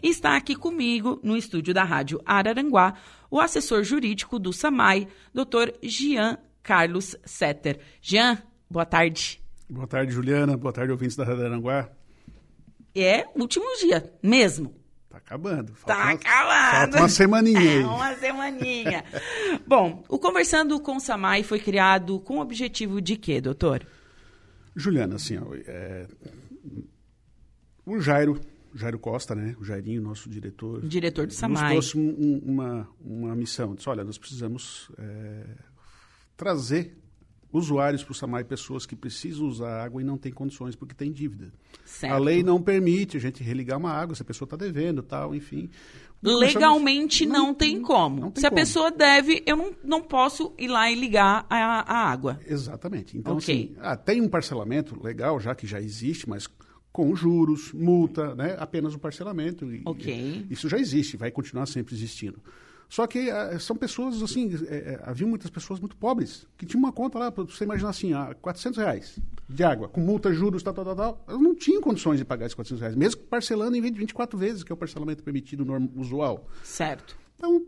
Está 0.00 0.36
aqui 0.36 0.54
comigo, 0.54 1.18
no 1.20 1.36
estúdio 1.36 1.74
da 1.74 1.82
Rádio 1.82 2.22
Araranguá, 2.24 2.94
o 3.28 3.40
assessor 3.40 3.82
jurídico 3.82 4.38
do 4.38 4.52
SAMAI, 4.52 5.08
Dr. 5.34 5.72
Jean 5.82 6.38
Carlos 6.62 7.16
Setter. 7.24 7.80
Jean, 8.00 8.40
boa 8.70 8.86
tarde. 8.86 9.42
Boa 9.68 9.88
tarde, 9.88 10.12
Juliana. 10.12 10.56
Boa 10.56 10.72
tarde, 10.72 10.92
ouvintes 10.92 11.16
da 11.16 11.24
Rádio 11.24 11.40
Araranguá. 11.40 11.90
É 12.94 13.26
último 13.34 13.64
dia, 13.80 14.12
mesmo. 14.22 14.72
Tá 15.08 15.18
acabando. 15.18 15.74
Falta 15.74 15.92
tá 15.92 16.04
uma, 16.04 16.12
acabando. 16.12 16.70
Falta 16.76 16.98
uma 16.98 17.08
semaninha 17.08 17.60
É, 17.82 17.84
uma 17.84 18.14
semaninha. 18.14 19.04
Bom, 19.66 20.04
o 20.08 20.20
Conversando 20.20 20.78
com 20.78 20.96
o 20.96 21.00
Samai 21.00 21.42
foi 21.42 21.58
criado 21.58 22.20
com 22.20 22.38
o 22.38 22.40
objetivo 22.40 23.00
de 23.00 23.16
quê, 23.16 23.40
doutor? 23.40 23.84
Juliana, 24.76 25.16
assim, 25.16 25.36
ó, 25.36 25.52
é, 25.66 26.06
o 27.84 27.98
Jairo, 28.00 28.40
Jairo 28.74 28.98
Costa, 28.98 29.34
né, 29.34 29.56
o 29.60 29.64
Jairinho, 29.64 30.00
nosso 30.00 30.28
diretor, 30.28 30.80
diretor 30.86 31.26
do 31.26 31.32
Samai, 31.32 31.74
nos 31.74 31.92
trouxe 31.92 31.98
um, 31.98 32.40
uma, 32.44 32.88
uma 33.00 33.34
missão. 33.34 33.74
Disse, 33.74 33.88
olha, 33.88 34.04
nós 34.04 34.18
precisamos 34.18 34.90
é, 34.98 35.44
trazer 36.36 36.96
usuários 37.52 38.04
para 38.04 38.12
o 38.12 38.14
Samai, 38.14 38.44
pessoas 38.44 38.86
que 38.86 38.94
precisam 38.94 39.46
usar 39.46 39.82
água 39.82 40.00
e 40.00 40.04
não 40.04 40.16
têm 40.16 40.32
condições 40.32 40.76
porque 40.76 40.94
tem 40.94 41.10
dívida. 41.10 41.52
Certo. 41.84 42.12
A 42.12 42.18
lei 42.18 42.42
não 42.42 42.62
permite 42.62 43.16
a 43.16 43.20
gente 43.20 43.42
religar 43.42 43.78
uma 43.78 43.90
água 43.90 44.14
se 44.14 44.22
a 44.22 44.24
pessoa 44.24 44.46
está 44.46 44.56
devendo, 44.56 45.02
tal, 45.02 45.34
enfim. 45.34 45.68
Legalmente 46.22 47.24
não, 47.26 47.46
não, 47.48 47.54
tem 47.54 47.80
como. 47.80 48.20
Não 48.20 48.30
tem 48.30 48.40
se 48.40 48.46
a 48.46 48.50
como. 48.50 48.60
pessoa 48.60 48.90
deve, 48.90 49.42
eu 49.46 49.56
não, 49.56 49.74
não 49.82 50.02
posso 50.02 50.52
ir 50.58 50.68
lá 50.68 50.90
e 50.90 50.94
ligar 50.94 51.46
a, 51.48 51.56
a 51.92 52.10
água. 52.10 52.38
Exatamente. 52.46 53.16
Então, 53.16 53.36
Ok. 53.36 53.54
assim, 53.54 53.76
ah, 53.80 53.96
tem 53.96 54.20
um 54.20 54.28
parcelamento 54.28 55.02
legal, 55.02 55.40
já 55.40 55.54
que 55.54 55.66
já 55.66 55.80
existe, 55.80 56.28
mas 56.28 56.46
com 56.92 57.14
juros, 57.14 57.72
multa, 57.72 58.34
né? 58.34 58.56
apenas 58.58 58.94
o 58.94 58.98
parcelamento. 58.98 59.72
E-. 59.72 59.82
Isso 60.50 60.68
já 60.68 60.78
existe, 60.78 61.16
vai 61.16 61.30
continuar 61.30 61.66
sempre 61.66 61.94
existindo. 61.94 62.40
Só 62.90 63.06
que 63.06 63.30
ah, 63.30 63.56
são 63.60 63.76
pessoas, 63.76 64.20
assim, 64.20 64.52
é, 64.68 64.74
é, 64.74 65.00
havia 65.04 65.24
muitas 65.24 65.48
pessoas 65.48 65.78
muito 65.78 65.96
pobres, 65.96 66.44
que 66.58 66.66
tinham 66.66 66.80
uma 66.82 66.92
conta 66.92 67.20
lá, 67.20 67.30
você 67.30 67.62
imaginar 67.62 67.90
assim, 67.90 68.12
ah, 68.12 68.34
400 68.42 68.78
reais 68.78 69.18
de 69.48 69.62
água, 69.62 69.88
com 69.88 70.00
multa, 70.00 70.32
juros, 70.32 70.60
tal, 70.60 70.74
tal, 70.74 70.84
tal, 70.84 70.96
tal. 70.96 71.24
Elas 71.28 71.40
não 71.40 71.54
tinham 71.54 71.80
condições 71.80 72.18
de 72.18 72.24
pagar 72.24 72.46
esses 72.46 72.54
400 72.54 72.80
reais, 72.80 72.96
mesmo 72.96 73.20
parcelando 73.22 73.76
em 73.76 73.80
20, 73.80 73.96
24 73.96 74.36
vezes, 74.36 74.64
que 74.64 74.72
é 74.72 74.74
o 74.74 74.76
parcelamento 74.76 75.22
permitido 75.22 75.64
norm, 75.64 75.86
usual. 75.94 76.48
Certo. 76.64 77.16
Então, 77.36 77.64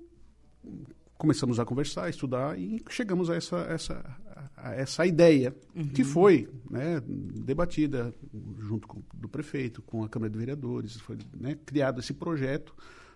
começamos 1.22 1.60
a 1.60 1.64
conversar, 1.64 2.06
a 2.06 2.10
estudar 2.10 2.58
e 2.58 2.82
chegamos 2.90 3.30
a 3.30 3.36
essa, 3.36 3.58
essa, 3.70 4.16
a 4.56 4.74
essa 4.74 5.06
ideia, 5.06 5.54
que 5.94 6.02
foi 6.02 6.48
né, 6.68 7.00
debatida 7.06 8.12
junto 8.58 8.88
com 8.88 9.00
do 9.14 9.28
prefeito, 9.28 9.80
com 9.82 10.02
a 10.02 10.08
Câmara 10.08 10.32
de 10.32 10.36
Vereadores, 10.36 10.96
foi 10.96 11.16
né, 11.38 11.56
criado 11.64 12.00
esse 12.00 12.12
projeto, 12.12 12.74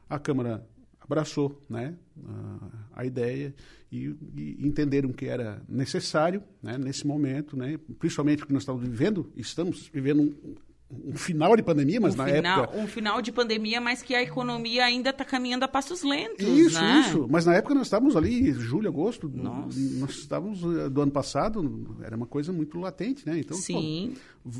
a 0.08 0.20
Câmara 0.20 0.64
abraçou 1.00 1.60
né, 1.68 1.96
a, 2.24 3.00
a 3.00 3.04
ideia 3.04 3.52
e, 3.90 4.14
e 4.36 4.56
entenderam 4.60 5.12
que 5.12 5.26
era 5.26 5.60
necessário 5.68 6.44
né, 6.62 6.78
nesse 6.78 7.04
momento, 7.04 7.56
né, 7.56 7.76
principalmente 7.98 8.38
porque 8.38 8.52
nós 8.52 8.62
estamos 8.62 8.82
vivendo, 8.82 9.32
estamos 9.34 9.90
vivendo 9.92 10.22
um, 10.22 10.54
um 10.90 11.16
final 11.16 11.56
de 11.56 11.62
pandemia, 11.62 12.00
mas 12.00 12.14
um, 12.14 12.18
na 12.18 12.26
final, 12.26 12.64
época 12.64 12.78
um 12.78 12.86
final 12.86 13.20
de 13.20 13.32
pandemia, 13.32 13.80
mas 13.80 14.02
que 14.02 14.14
a 14.14 14.22
economia 14.22 14.84
ainda 14.84 15.10
está 15.10 15.24
caminhando 15.24 15.64
a 15.64 15.68
passos 15.68 16.02
lentos, 16.02 16.46
Isso, 16.46 16.80
né? 16.80 17.04
isso. 17.06 17.26
Mas 17.28 17.44
na 17.44 17.54
época 17.54 17.74
nós 17.74 17.86
estávamos 17.88 18.16
ali, 18.16 18.52
julho, 18.52 18.88
agosto, 18.88 19.28
Nossa. 19.28 19.78
nós 19.98 20.10
estávamos 20.10 20.62
eh, 20.62 20.88
do 20.88 21.00
ano 21.00 21.10
passado, 21.10 21.96
era 22.02 22.16
uma 22.16 22.26
coisa 22.26 22.52
muito 22.52 22.78
latente, 22.78 23.26
né? 23.26 23.38
Então, 23.38 23.56
Sim. 23.56 24.14
pô, 24.44 24.50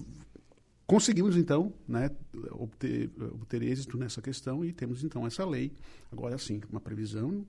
conseguimos 0.87 1.37
então, 1.37 1.73
né, 1.87 2.11
obter, 2.53 3.11
obter 3.33 3.63
êxito 3.63 3.97
nessa 3.97 4.21
questão 4.21 4.65
e 4.65 4.73
temos 4.73 5.05
então 5.05 5.27
essa 5.27 5.45
lei. 5.45 5.73
Agora 6.11 6.39
sim, 6.39 6.61
uma 6.71 6.81
previsão 6.81 7.45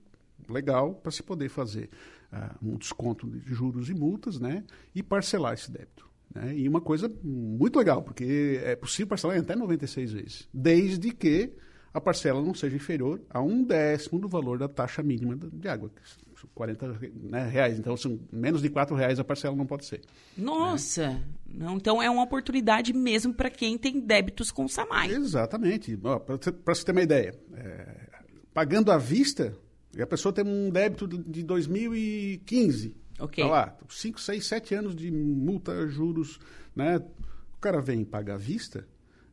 legal 0.48 0.94
para 0.94 1.10
se 1.10 1.22
poder 1.22 1.48
fazer 1.48 1.90
ah, 2.32 2.54
um 2.62 2.76
desconto 2.76 3.26
de 3.26 3.54
juros 3.54 3.88
e 3.88 3.94
multas, 3.94 4.38
né? 4.38 4.64
E 4.94 5.02
parcelar 5.02 5.54
esse 5.54 5.70
débito. 5.70 6.07
Né? 6.34 6.56
E 6.56 6.68
uma 6.68 6.80
coisa 6.80 7.10
muito 7.22 7.78
legal, 7.78 8.02
porque 8.02 8.60
é 8.62 8.76
possível 8.76 9.08
parcelar 9.08 9.36
em 9.36 9.40
até 9.40 9.56
96 9.56 10.12
vezes, 10.12 10.48
desde 10.52 11.12
que 11.12 11.52
a 11.92 12.00
parcela 12.00 12.42
não 12.42 12.54
seja 12.54 12.76
inferior 12.76 13.20
a 13.30 13.40
um 13.40 13.62
décimo 13.62 14.20
do 14.20 14.28
valor 14.28 14.58
da 14.58 14.68
taxa 14.68 15.02
mínima 15.02 15.36
de 15.36 15.68
água, 15.68 15.90
que 15.90 16.02
são 16.38 16.48
40 16.54 16.98
né, 17.14 17.48
reais. 17.48 17.78
Então, 17.78 17.96
são 17.96 18.20
menos 18.30 18.62
de 18.62 18.68
4 18.68 18.94
reais 18.94 19.18
a 19.18 19.24
parcela 19.24 19.56
não 19.56 19.66
pode 19.66 19.86
ser. 19.86 20.02
Nossa! 20.36 21.20
Não, 21.46 21.76
então 21.76 22.02
é 22.02 22.08
uma 22.10 22.22
oportunidade 22.22 22.92
mesmo 22.92 23.34
para 23.34 23.50
quem 23.50 23.76
tem 23.78 23.98
débitos 23.98 24.50
com 24.50 24.64
o 24.64 24.68
Samai. 24.68 25.10
Exatamente. 25.10 25.96
Para 25.96 26.74
você 26.74 26.84
ter 26.84 26.92
uma 26.92 27.02
ideia, 27.02 27.34
é, 27.54 28.10
pagando 28.52 28.92
à 28.92 28.98
vista, 28.98 29.56
e 29.96 30.02
a 30.02 30.06
pessoa 30.06 30.32
tem 30.32 30.44
um 30.44 30.70
débito 30.70 31.08
de 31.08 31.18
de 31.18 31.42
2015. 31.42 32.94
Ok. 33.18 33.44
Tá 33.44 33.50
lá, 33.50 33.76
5, 33.88 34.20
6, 34.20 34.46
7 34.46 34.74
anos 34.74 34.96
de 34.96 35.10
multa, 35.10 35.86
juros, 35.88 36.38
né? 36.74 36.98
O 36.98 37.60
cara 37.60 37.80
vem 37.80 38.04
pagar 38.04 38.34
à 38.34 38.38
vista, 38.38 38.86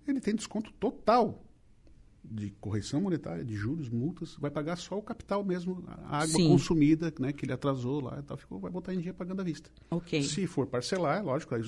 ele 0.08 0.20
tem 0.20 0.36
desconto 0.36 0.72
total 0.74 1.44
de 2.24 2.50
correção 2.60 3.02
monetária, 3.02 3.46
de 3.46 3.56
juros, 3.56 3.90
multas, 3.90 4.36
vai 4.40 4.50
pagar 4.50 4.76
só 4.78 4.98
o 4.98 5.02
capital 5.02 5.44
mesmo, 5.44 5.84
a 5.88 6.18
água 6.18 6.28
Sim. 6.28 6.48
consumida, 6.48 7.14
né, 7.20 7.32
que 7.32 7.46
ele 7.46 7.54
atrasou 7.54 8.02
lá, 8.02 8.18
e 8.20 8.24
tal, 8.24 8.36
ficou, 8.36 8.60
vai 8.60 8.72
botar 8.72 8.94
em 8.94 9.00
dia 9.00 9.14
pagando 9.14 9.42
à 9.42 9.44
vista. 9.44 9.70
Ok. 9.92 10.24
Se 10.24 10.48
for 10.48 10.66
parcelar, 10.66 11.20
é 11.20 11.22
lógico, 11.22 11.54
aí 11.54 11.62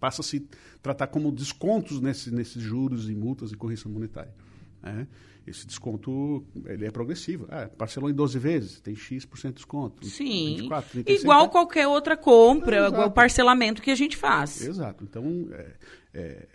passa 0.00 0.22
a 0.22 0.24
se 0.24 0.48
tratar 0.82 1.06
como 1.08 1.30
descontos 1.30 2.00
nesses, 2.00 2.32
nesses 2.32 2.62
juros 2.62 3.08
e 3.08 3.14
multas 3.14 3.52
e 3.52 3.56
correção 3.56 3.90
monetária. 3.90 4.34
Né? 4.82 5.06
Esse 5.46 5.66
desconto 5.66 6.44
ele 6.66 6.86
é 6.86 6.90
progressivo. 6.90 7.46
Ah, 7.48 7.68
parcelou 7.68 8.10
em 8.10 8.14
12 8.14 8.38
vezes, 8.38 8.80
tem 8.80 8.94
X% 8.94 9.48
de 9.48 9.54
desconto. 9.54 10.06
Sim. 10.06 10.56
24, 10.56 10.90
36, 10.90 11.22
Igual 11.22 11.44
né? 11.44 11.48
qualquer 11.48 11.88
outra 11.88 12.16
compra, 12.16 12.76
Exato. 12.76 12.92
igual 12.92 13.08
o 13.08 13.10
parcelamento 13.10 13.80
que 13.80 13.90
a 13.90 13.94
gente 13.94 14.16
faz. 14.16 14.60
Exato. 14.60 15.04
Então, 15.04 15.48
é, 15.52 15.72
é, 16.12 16.46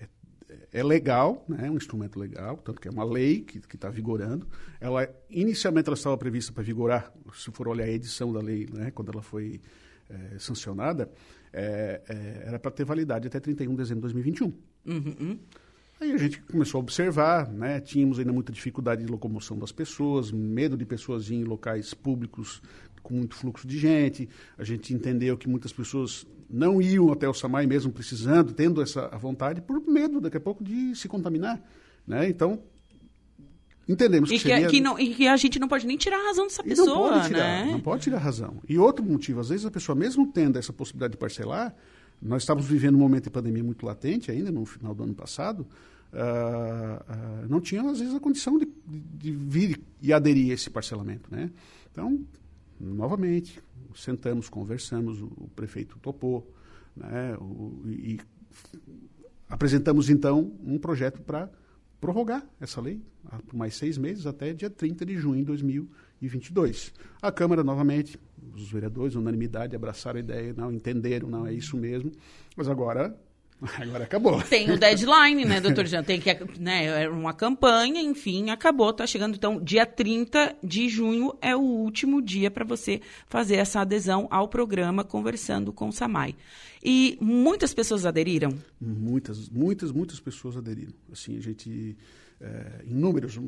é 0.71 0.83
legal, 0.83 1.43
né? 1.47 1.67
é 1.67 1.71
um 1.71 1.75
instrumento 1.75 2.19
legal, 2.19 2.57
tanto 2.57 2.79
que 2.79 2.87
é 2.87 2.91
uma 2.91 3.03
lei 3.03 3.41
que 3.41 3.75
está 3.75 3.89
vigorando. 3.89 4.47
Ela, 4.79 5.09
inicialmente, 5.29 5.89
ela 5.89 5.97
estava 5.97 6.17
prevista 6.17 6.51
para 6.51 6.63
vigorar, 6.63 7.11
se 7.33 7.51
for 7.51 7.67
olhar 7.67 7.85
a 7.85 7.89
edição 7.89 8.31
da 8.31 8.41
lei, 8.41 8.67
né? 8.71 8.91
quando 8.91 9.11
ela 9.11 9.23
foi 9.23 9.59
é, 10.09 10.37
sancionada, 10.37 11.11
é, 11.51 12.01
é, 12.07 12.43
era 12.47 12.59
para 12.59 12.71
ter 12.71 12.83
validade 12.83 13.27
até 13.27 13.39
31 13.39 13.71
de 13.71 13.77
dezembro 13.77 14.07
de 14.07 14.13
2021. 14.13 14.53
Uhum. 14.85 15.39
Aí 15.99 16.11
a 16.11 16.17
gente 16.17 16.41
começou 16.41 16.79
a 16.79 16.81
observar, 16.81 17.49
né? 17.49 17.79
Tínhamos 17.79 18.19
ainda 18.19 18.33
muita 18.33 18.51
dificuldade 18.51 19.05
de 19.05 19.11
locomoção 19.11 19.57
das 19.57 19.71
pessoas, 19.71 20.31
medo 20.31 20.75
de 20.75 20.85
pessoas 20.85 21.31
em 21.31 21.43
locais 21.43 21.93
públicos 21.93 22.61
com 23.01 23.13
muito 23.15 23.35
fluxo 23.35 23.67
de 23.67 23.77
gente. 23.77 24.27
A 24.57 24.63
gente 24.63 24.93
entendeu 24.93 25.37
que 25.37 25.47
muitas 25.47 25.71
pessoas 25.71 26.25
não 26.49 26.81
iam 26.81 27.11
até 27.11 27.27
o 27.27 27.33
Samai 27.33 27.65
mesmo 27.65 27.91
precisando, 27.91 28.53
tendo 28.53 28.81
essa 28.81 29.07
vontade, 29.17 29.61
por 29.61 29.81
medo 29.81 30.19
daqui 30.19 30.37
a 30.37 30.41
pouco 30.41 30.63
de 30.63 30.95
se 30.95 31.07
contaminar, 31.07 31.61
né? 32.07 32.27
Então 32.27 32.63
entendemos 33.87 34.29
que, 34.29 34.35
E 34.35 34.39
que, 34.39 34.47
seria 34.49 34.67
que 34.67 34.79
não- 34.81 34.97
e 34.99 35.13
que 35.13 35.27
a 35.27 35.35
gente 35.37 35.59
não 35.59 35.67
pode 35.67 35.85
nem 35.87 35.97
tirar 35.97 36.17
a 36.19 36.27
razão 36.27 36.45
dessa 36.47 36.61
e 36.61 36.69
pessoa, 36.69 36.87
não 36.87 37.09
pode 37.09 37.27
tirar, 37.27 37.65
né? 37.65 37.71
não 37.71 37.79
pode 37.79 38.03
tirar 38.03 38.17
razão. 38.19 38.57
E 38.67 38.77
outro 38.77 39.03
motivo, 39.05 39.39
às 39.39 39.49
vezes 39.49 39.65
a 39.65 39.71
pessoa, 39.71 39.95
mesmo 39.95 40.25
tendo 40.31 40.57
essa 40.57 40.71
possibilidade 40.71 41.11
de 41.13 41.17
parcelar, 41.17 41.75
nós 42.21 42.43
estávamos 42.43 42.69
vivendo 42.69 42.95
um 42.95 42.99
momento 42.99 43.25
de 43.25 43.29
pandemia 43.29 43.63
muito 43.63 43.85
latente 43.85 44.31
ainda, 44.31 44.51
no 44.51 44.65
final 44.65 44.95
do 44.95 45.03
ano 45.03 45.13
passado, 45.13 45.67
ah, 46.13 47.03
ah, 47.07 47.45
não 47.49 47.59
tinha, 47.59 47.81
às 47.89 47.99
vezes, 47.99 48.13
a 48.15 48.19
condição 48.19 48.57
de, 48.57 48.67
de- 48.87 49.31
vir 49.31 49.81
e 50.01 50.13
aderir 50.13 50.51
a 50.51 50.53
esse 50.53 50.69
parcelamento. 50.69 51.27
Né? 51.29 51.49
Então, 51.91 52.19
novamente, 52.79 53.59
sentamos, 53.95 54.47
conversamos, 54.47 55.19
o, 55.21 55.25
o 55.25 55.49
prefeito 55.55 55.97
topou, 55.99 56.49
né? 56.95 57.35
o- 57.41 57.81
e 57.87 58.19
apresentamos, 59.49 60.09
então, 60.09 60.51
um 60.63 60.77
projeto 60.77 61.21
para 61.21 61.49
prorrogar 62.03 62.45
essa 62.59 62.81
lei 62.81 63.01
por 63.47 63.55
mais 63.55 63.75
seis 63.75 63.97
meses, 63.97 64.25
até 64.25 64.51
dia 64.51 64.69
30 64.69 65.05
de 65.05 65.15
junho 65.15 65.39
de 65.39 65.45
2022. 65.45 66.91
A 67.21 67.31
Câmara, 67.31 67.63
novamente, 67.63 68.19
os 68.53 68.69
vereadores, 68.69 69.15
unanimidade, 69.15 69.73
abraçaram 69.73 70.17
a 70.17 70.19
ideia, 70.19 70.53
não 70.53 70.69
entenderam, 70.69 71.29
não, 71.29 71.47
é 71.47 71.53
isso 71.53 71.77
mesmo, 71.77 72.11
mas 72.57 72.67
agora, 72.67 73.17
agora 73.79 74.03
acabou. 74.03 74.41
Tem 74.41 74.69
o 74.69 74.77
deadline, 74.77 75.45
né, 75.45 75.61
doutor 75.61 75.85
Jean? 75.85 76.03
Tem 76.03 76.19
que, 76.19 76.37
né, 76.59 77.03
é 77.05 77.09
uma 77.09 77.33
campanha, 77.33 78.01
enfim, 78.01 78.49
acabou, 78.49 78.91
tá 78.91 79.07
chegando. 79.07 79.35
Então, 79.35 79.63
dia 79.63 79.85
30 79.85 80.57
de 80.61 80.89
junho 80.89 81.33
é 81.41 81.55
o 81.55 81.61
último 81.61 82.21
dia 82.21 82.51
para 82.51 82.65
você 82.65 82.99
fazer 83.27 83.55
essa 83.55 83.79
adesão 83.79 84.27
ao 84.29 84.49
programa 84.49 85.05
Conversando 85.05 85.71
com 85.71 85.87
o 85.87 85.93
Samai. 85.93 86.35
E 86.83 87.17
muitas 87.21 87.73
pessoas 87.73 88.05
aderiram? 88.05 88.53
Muitas, 88.79 89.47
muitas, 89.47 89.91
muitas 89.91 90.19
pessoas 90.19 90.57
aderiram. 90.57 90.93
Assim, 91.09 91.37
a 91.37 91.39
gente, 91.39 91.95
é, 92.41 92.83
em 92.85 92.93
números, 92.93 93.37
um, 93.37 93.47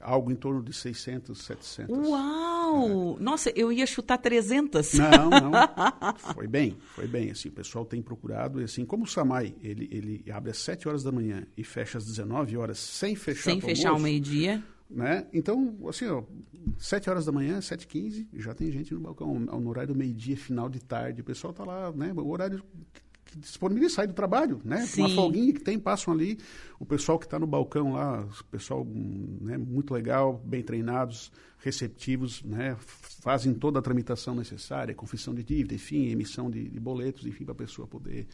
algo 0.00 0.30
em 0.30 0.36
torno 0.36 0.62
de 0.62 0.72
600, 0.72 1.36
700. 1.42 2.08
Uau! 2.08 3.16
É. 3.18 3.22
Nossa, 3.22 3.50
eu 3.56 3.72
ia 3.72 3.84
chutar 3.84 4.18
300. 4.18 4.94
Não, 4.94 5.30
não. 5.30 5.52
Foi 6.34 6.46
bem, 6.46 6.76
foi 6.94 7.08
bem. 7.08 7.30
Assim, 7.30 7.48
o 7.48 7.52
pessoal 7.52 7.84
tem 7.84 8.00
procurado. 8.00 8.60
E 8.60 8.64
assim, 8.64 8.84
como 8.84 9.04
o 9.04 9.06
Samai, 9.06 9.54
ele, 9.60 9.88
ele 9.90 10.30
abre 10.30 10.50
às 10.50 10.58
7 10.58 10.88
horas 10.88 11.02
da 11.02 11.10
manhã 11.10 11.46
e 11.56 11.64
fecha 11.64 11.98
às 11.98 12.04
19 12.04 12.56
horas 12.56 12.78
sem 12.78 13.16
fechar 13.16 13.50
Sem 13.50 13.60
fechar 13.60 13.92
o 13.92 13.98
meio-dia. 13.98 14.62
Né? 14.90 15.26
Então, 15.32 15.76
assim, 15.86 16.06
ó, 16.06 16.22
7 16.78 17.10
horas 17.10 17.26
da 17.26 17.32
manhã, 17.32 17.60
7 17.60 17.82
h 17.82 17.90
15 17.90 18.28
já 18.34 18.54
tem 18.54 18.70
gente 18.70 18.94
no 18.94 19.00
balcão. 19.00 19.38
No 19.38 19.68
horário 19.68 19.92
do 19.92 19.98
meio-dia, 19.98 20.36
final 20.36 20.68
de 20.68 20.80
tarde, 20.80 21.20
o 21.20 21.24
pessoal 21.24 21.50
está 21.50 21.64
lá, 21.64 21.92
né? 21.92 22.12
O 22.16 22.28
horário 22.28 22.62
que 23.28 23.38
disponibiliza 23.38 23.96
sair 23.96 24.06
do 24.06 24.14
trabalho, 24.14 24.60
né? 24.64 24.86
Sim. 24.86 25.02
Uma 25.02 25.10
folguinha 25.10 25.52
que 25.52 25.60
tem, 25.60 25.78
passam 25.78 26.14
ali. 26.14 26.38
O 26.80 26.86
pessoal 26.86 27.18
que 27.18 27.26
está 27.26 27.38
no 27.38 27.46
balcão 27.46 27.92
lá, 27.92 28.22
o 28.22 28.44
pessoal 28.44 28.86
né, 28.86 29.58
muito 29.58 29.92
legal, 29.92 30.42
bem 30.42 30.62
treinados, 30.62 31.30
receptivos, 31.58 32.42
né? 32.42 32.74
Fazem 33.20 33.52
toda 33.52 33.78
a 33.78 33.82
tramitação 33.82 34.34
necessária, 34.34 34.94
confissão 34.94 35.34
de 35.34 35.44
dívida, 35.44 35.74
enfim, 35.74 36.08
emissão 36.08 36.50
de, 36.50 36.66
de 36.66 36.80
boletos, 36.80 37.26
enfim, 37.26 37.44
para 37.44 37.52
a 37.52 37.56
pessoa 37.56 37.86
poder 37.86 38.26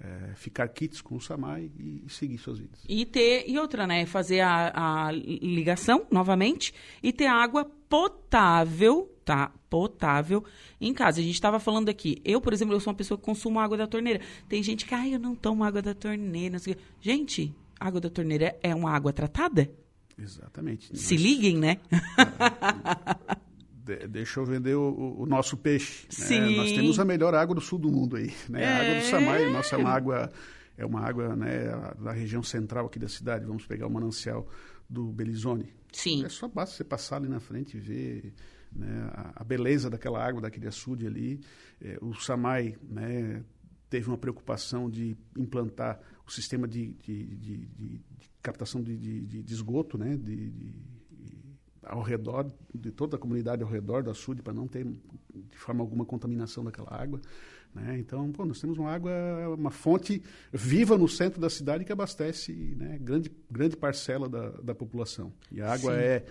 é, 0.00 0.34
ficar 0.34 0.68
kits 0.68 1.00
com 1.00 1.16
o 1.16 1.20
SAMAI 1.20 1.70
e, 1.78 2.04
e, 2.06 2.10
seguir 2.10 2.38
suas 2.38 2.58
vidas. 2.58 2.80
E 2.88 3.04
ter, 3.04 3.44
e 3.48 3.58
outra, 3.58 3.86
né? 3.86 4.06
Fazer 4.06 4.40
a, 4.40 5.06
a 5.06 5.12
ligação 5.12 6.06
novamente 6.10 6.72
e 7.02 7.12
ter 7.12 7.26
água 7.26 7.64
potável, 7.88 9.12
tá? 9.24 9.52
Potável 9.68 10.44
em 10.80 10.94
casa. 10.94 11.20
A 11.20 11.22
gente 11.22 11.34
estava 11.34 11.58
falando 11.58 11.88
aqui. 11.88 12.20
Eu, 12.24 12.40
por 12.40 12.52
exemplo, 12.52 12.74
eu 12.74 12.80
sou 12.80 12.92
uma 12.92 12.96
pessoa 12.96 13.18
que 13.18 13.24
consumo 13.24 13.58
água 13.58 13.76
da 13.76 13.86
torneira. 13.86 14.20
Tem 14.48 14.62
gente 14.62 14.86
que, 14.86 14.94
ah, 14.94 15.08
eu 15.08 15.18
não 15.18 15.34
tomo 15.34 15.64
água 15.64 15.82
da 15.82 15.94
torneira. 15.94 16.58
Gente, 17.00 17.54
água 17.78 18.00
da 18.00 18.08
torneira 18.08 18.56
é 18.62 18.74
uma 18.74 18.90
água 18.92 19.12
tratada? 19.12 19.70
Exatamente. 20.16 20.96
Se 20.96 21.16
liguem, 21.16 21.56
né? 21.56 21.78
de, 23.88 24.06
deixa 24.06 24.38
eu 24.40 24.44
vender 24.44 24.74
o, 24.74 25.16
o 25.20 25.26
nosso 25.26 25.56
peixe. 25.56 26.06
Né? 26.30 26.56
Nós 26.56 26.72
temos 26.72 26.98
a 26.98 27.04
melhor 27.04 27.34
água 27.34 27.54
do 27.54 27.60
sul 27.60 27.78
do 27.78 27.90
mundo 27.90 28.16
aí. 28.16 28.32
Né? 28.48 28.62
É. 28.62 28.66
A 28.66 28.80
água 28.80 28.94
do 29.00 29.04
Samai, 29.06 29.50
nossa 29.50 29.76
é 29.76 29.82
água 29.82 30.30
é 30.76 30.86
uma 30.86 31.00
água 31.00 31.34
né, 31.34 31.64
da 31.98 32.12
região 32.12 32.42
central 32.42 32.86
aqui 32.86 32.98
da 32.98 33.08
cidade. 33.08 33.44
Vamos 33.44 33.66
pegar 33.66 33.86
o 33.86 33.90
manancial 33.90 34.46
do 34.88 35.10
Belizone. 35.10 35.72
Sim. 35.92 36.24
É 36.24 36.28
só 36.28 36.46
basta 36.46 36.76
você 36.76 36.84
passar 36.84 37.16
ali 37.16 37.28
na 37.28 37.40
frente 37.40 37.76
e 37.76 37.80
ver 37.80 38.34
né, 38.72 39.10
a, 39.12 39.42
a, 39.42 39.44
beleza 39.44 39.90
daquela 39.90 40.24
água, 40.24 40.42
daquele 40.42 40.68
açude 40.68 41.06
ali. 41.06 41.40
É, 41.80 41.98
o 42.00 42.14
Samai 42.14 42.76
né, 42.82 43.42
teve 43.90 44.06
uma 44.06 44.18
preocupação 44.18 44.88
de 44.88 45.16
implantar 45.36 45.98
o 46.24 46.30
sistema 46.30 46.68
de, 46.68 46.92
de, 47.02 47.36
de, 47.36 47.66
de 47.66 48.00
captação 48.40 48.80
de, 48.80 49.44
esgoto, 49.48 49.98
né, 49.98 50.16
de 50.16 50.74
ao 51.82 52.02
redor 52.02 52.50
de 52.74 52.90
toda 52.90 53.16
a 53.16 53.18
comunidade 53.18 53.62
ao 53.62 53.68
redor 53.68 54.02
do 54.02 54.10
açude 54.10 54.42
para 54.42 54.52
não 54.52 54.66
ter 54.66 54.84
de 54.84 55.56
forma 55.56 55.82
alguma 55.82 56.04
contaminação 56.04 56.64
daquela 56.64 56.92
água. 56.92 57.20
Né? 57.74 57.98
Então, 57.98 58.30
pô, 58.32 58.44
nós 58.44 58.60
temos 58.60 58.78
uma 58.78 58.90
água, 58.90 59.12
uma 59.56 59.70
fonte 59.70 60.22
viva 60.52 60.96
no 60.96 61.08
centro 61.08 61.40
da 61.40 61.50
cidade 61.50 61.84
que 61.84 61.92
abastece 61.92 62.52
né, 62.76 62.98
grande, 63.00 63.30
grande 63.50 63.76
parcela 63.76 64.28
da, 64.28 64.50
da 64.50 64.74
população. 64.74 65.32
E 65.50 65.60
a 65.60 65.72
água 65.72 65.92
Sim. 65.92 66.00
é 66.00 66.24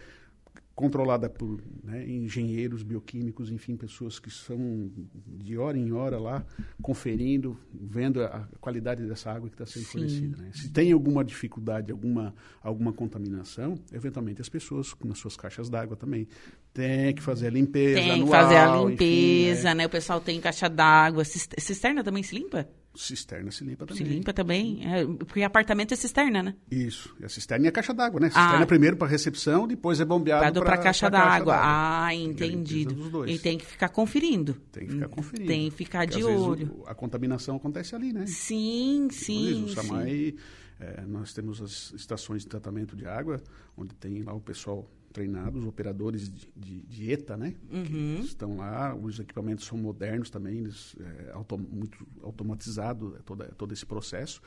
controlada 0.77 1.27
por 1.27 1.59
né, 1.83 2.07
engenheiros 2.07 2.83
bioquímicos, 2.83 3.51
enfim, 3.51 3.75
pessoas 3.75 4.19
que 4.19 4.29
são 4.29 4.91
de 5.25 5.57
hora 5.57 5.75
em 5.75 5.91
hora 5.91 6.19
lá 6.19 6.45
conferindo, 6.83 7.57
vendo 7.73 8.23
a 8.23 8.47
qualidade 8.61 9.03
dessa 9.07 9.31
água 9.31 9.49
que 9.49 9.55
está 9.55 9.65
sendo 9.65 9.85
Sim. 9.85 9.91
fornecida. 9.91 10.37
Né? 10.37 10.51
Se 10.53 10.69
tem 10.69 10.91
alguma 10.91 11.25
dificuldade, 11.25 11.91
alguma, 11.91 12.31
alguma 12.61 12.93
contaminação, 12.93 13.73
eventualmente 13.91 14.39
as 14.39 14.49
pessoas 14.49 14.93
nas 15.03 15.17
suas 15.17 15.35
caixas 15.35 15.67
d'água 15.67 15.97
também 15.97 16.27
têm 16.71 17.15
que 17.15 17.23
fazer 17.23 17.47
a 17.47 17.49
limpeza. 17.49 17.99
Tem 17.99 18.23
que 18.23 18.29
fazer 18.29 18.57
a 18.57 18.75
limpeza, 18.75 19.53
enfim, 19.53 19.63
né? 19.63 19.73
né? 19.73 19.85
O 19.87 19.89
pessoal 19.89 20.21
tem 20.21 20.39
caixa 20.39 20.69
d'água. 20.69 21.23
Cisterna 21.25 22.03
também 22.03 22.21
se 22.21 22.35
limpa? 22.35 22.69
Cisterna 22.97 23.51
se 23.51 23.63
limpa 23.63 23.85
também. 23.85 24.05
Se 24.05 24.11
limpa 24.11 24.33
também, 24.33 24.79
é, 24.83 25.05
porque 25.05 25.43
apartamento 25.43 25.93
é 25.93 25.97
cisterna, 25.97 26.41
né? 26.41 26.55
Isso. 26.69 27.15
E 27.19 27.25
a 27.25 27.29
cisterna 27.29 27.65
e 27.65 27.69
a 27.69 27.71
caixa 27.71 27.93
d'água, 27.93 28.19
né? 28.19 28.27
Cisterna 28.27 28.63
ah. 28.63 28.65
primeiro 28.65 28.97
para 28.97 29.07
recepção, 29.07 29.67
depois 29.67 30.01
é 30.01 30.05
bombeado 30.05 30.61
para 30.61 30.75
a 30.75 30.77
caixa 30.77 31.09
d'água. 31.09 31.55
Ah, 31.57 32.13
entendido. 32.13 33.27
E 33.27 33.37
tem 33.37 33.57
que 33.57 33.65
ficar 33.65 33.89
conferindo. 33.89 34.55
Tem 34.71 34.87
que 34.87 34.93
ficar 34.93 35.07
conferindo. 35.09 35.47
Tem 35.47 35.69
que 35.69 35.75
ficar 35.75 36.05
porque 36.05 36.17
de 36.17 36.23
olho. 36.23 36.79
O, 36.79 36.87
a 36.87 36.95
contaminação 36.95 37.55
acontece 37.55 37.95
ali, 37.95 38.11
né? 38.11 38.25
Sim, 38.25 39.07
sim. 39.11 39.65
O 39.65 39.69
Samai, 39.69 40.35
é, 40.79 41.01
nós 41.05 41.33
temos 41.33 41.61
as 41.61 41.93
estações 41.93 42.41
de 42.41 42.47
tratamento 42.47 42.95
de 42.95 43.05
água, 43.05 43.41
onde 43.77 43.93
tem 43.95 44.21
lá 44.23 44.33
o 44.33 44.41
pessoal 44.41 44.89
treinados, 45.17 45.65
operadores 45.65 46.29
de, 46.29 46.47
de, 46.55 46.79
de 46.81 47.11
ETA, 47.11 47.35
né? 47.35 47.55
Uhum. 47.71 48.19
estão 48.19 48.57
lá, 48.57 48.95
os 48.95 49.19
equipamentos 49.19 49.65
são 49.65 49.75
modernos 49.75 50.29
também, 50.29 50.59
eles, 50.59 50.95
é, 50.99 51.31
autom 51.31 51.57
muito 51.57 52.07
automatizado 52.21 53.15
é, 53.17 53.21
todo, 53.23 53.43
todo 53.55 53.73
esse 53.73 53.83
processo, 53.83 54.39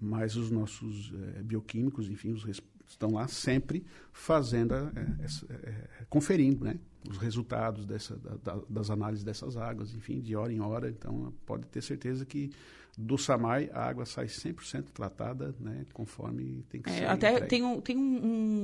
mas 0.00 0.34
os 0.34 0.50
nossos 0.50 1.12
é, 1.36 1.42
bioquímicos, 1.44 2.10
enfim, 2.10 2.32
os 2.32 2.42
estão 2.88 3.12
lá 3.12 3.28
sempre 3.28 3.84
fazendo, 4.12 4.74
é, 4.74 5.24
essa, 5.24 5.46
é, 5.52 6.04
conferindo, 6.10 6.64
né? 6.64 6.76
Os 7.08 7.18
resultados 7.18 7.86
dessa, 7.86 8.16
da, 8.16 8.36
da, 8.36 8.62
das 8.68 8.90
análises 8.90 9.24
dessas 9.24 9.56
águas, 9.56 9.94
enfim, 9.94 10.20
de 10.20 10.34
hora 10.34 10.52
em 10.52 10.60
hora. 10.60 10.90
Então, 10.90 11.32
pode 11.44 11.64
ter 11.68 11.80
certeza 11.80 12.26
que 12.26 12.50
do 12.96 13.18
SAMAI 13.18 13.68
a 13.74 13.84
água 13.84 14.06
sai 14.06 14.26
100% 14.26 14.84
tratada, 14.94 15.54
né? 15.60 15.84
Conforme 15.92 16.64
tem 16.70 16.80
que 16.80 16.88
é, 16.88 16.92
ser. 16.94 17.04
Até 17.04 17.30
entregue. 17.32 17.48
tem, 17.48 17.62
um, 17.62 17.80
tem 17.80 17.96
um, 17.96 18.55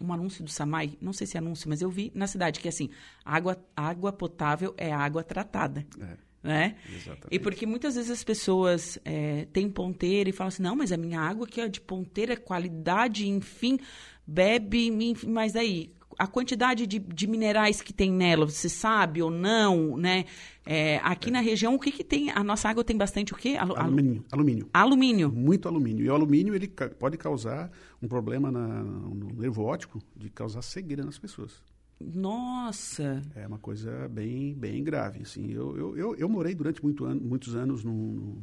um 0.00 0.12
anúncio 0.12 0.44
do 0.44 0.50
Samai, 0.50 0.96
não 1.00 1.12
sei 1.12 1.26
se 1.26 1.36
é 1.36 1.40
anúncio, 1.40 1.68
mas 1.68 1.82
eu 1.82 1.90
vi 1.90 2.10
na 2.14 2.26
cidade 2.26 2.60
que 2.60 2.68
assim, 2.68 2.90
água, 3.24 3.56
água 3.74 4.12
potável 4.12 4.74
é 4.76 4.92
água 4.92 5.22
tratada. 5.22 5.86
É. 6.00 6.26
Né? 6.42 6.76
Exatamente. 6.88 7.26
E 7.30 7.38
porque 7.40 7.66
muitas 7.66 7.96
vezes 7.96 8.10
as 8.10 8.22
pessoas 8.22 8.98
é, 9.04 9.46
têm 9.52 9.68
ponteira 9.68 10.30
e 10.30 10.32
falam 10.32 10.48
assim, 10.48 10.62
não, 10.62 10.76
mas 10.76 10.92
a 10.92 10.96
minha 10.96 11.20
água 11.20 11.44
aqui 11.44 11.60
é 11.60 11.68
de 11.68 11.80
ponteira, 11.80 12.36
qualidade, 12.36 13.28
enfim, 13.28 13.80
bebe, 14.24 14.86
enfim, 14.86 15.28
mas 15.28 15.56
aí, 15.56 15.92
a 16.18 16.26
quantidade 16.26 16.86
de, 16.86 16.98
de, 16.98 17.26
minerais 17.26 17.80
que 17.80 17.92
tem 17.92 18.10
nela, 18.10 18.46
você 18.46 18.68
sabe 18.68 19.22
ou 19.22 19.30
não, 19.30 19.96
né? 19.96 20.24
É, 20.64 20.98
aqui 20.98 21.28
é. 21.28 21.32
na 21.32 21.40
região, 21.40 21.74
o 21.74 21.78
que, 21.78 21.92
que 21.92 22.02
tem? 22.02 22.30
A 22.30 22.42
nossa 22.42 22.68
água 22.68 22.82
tem 22.82 22.96
bastante 22.96 23.32
o 23.32 23.36
quê? 23.36 23.56
Alu 23.58 23.76
alumínio. 23.76 24.24
Alumínio. 24.32 24.68
Alumínio. 24.72 25.32
Muito 25.32 25.68
alumínio. 25.68 26.04
E 26.04 26.10
o 26.10 26.14
alumínio 26.14 26.54
ele 26.54 26.68
pode 26.98 27.16
causar 27.16 27.70
um 28.02 28.08
problema 28.08 28.50
na, 28.50 28.82
no 28.82 29.40
nervo 29.40 29.62
óptico 29.64 30.00
de 30.16 30.30
causar 30.30 30.62
cegueira 30.62 31.04
nas 31.04 31.18
pessoas. 31.18 31.62
Nossa! 31.98 33.22
É 33.34 33.46
uma 33.46 33.58
coisa 33.58 34.08
bem, 34.08 34.54
bem 34.54 34.84
grave. 34.84 35.22
Assim, 35.22 35.50
eu, 35.50 35.76
eu, 35.76 35.96
eu, 35.96 36.14
eu 36.16 36.28
morei 36.28 36.54
durante 36.54 36.82
muito 36.82 37.06
an 37.06 37.14
muitos 37.14 37.56
anos 37.56 37.82
num, 37.82 37.92
num, 37.92 38.42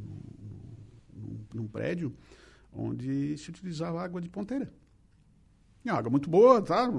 num, 1.16 1.40
num 1.54 1.68
prédio 1.68 2.12
onde 2.72 3.38
se 3.38 3.50
utilizava 3.50 4.02
água 4.02 4.20
de 4.20 4.30
ponteira. 4.30 4.72
Água 5.90 6.10
muito 6.10 6.30
boa, 6.30 6.62
tá? 6.62 6.92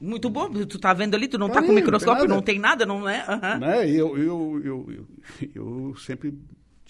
Muito 0.00 0.30
boa. 0.30 0.48
Tu 0.66 0.78
tá 0.78 0.94
vendo 0.94 1.14
ali, 1.14 1.28
tu 1.28 1.38
não 1.38 1.48
tá, 1.48 1.54
tá 1.56 1.62
com 1.62 1.72
o 1.72 1.74
microscópio, 1.74 2.26
não 2.26 2.40
tem 2.40 2.58
nada, 2.58 2.86
não 2.86 3.08
é? 3.08 3.24
Uhum. 3.28 3.58
né? 3.58 3.90
Eu, 3.90 4.18
eu, 4.18 4.62
eu, 4.64 4.86
eu, 4.90 5.06
eu 5.54 5.96
sempre 5.96 6.34